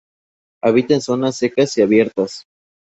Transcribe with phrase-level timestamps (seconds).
[0.63, 2.45] Habita en zonas secas y abiertas.